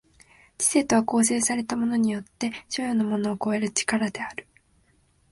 [0.57, 4.47] 知性とは構成されたものによって所与のものを超える力である。